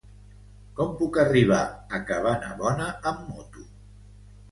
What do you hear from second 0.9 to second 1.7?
puc arribar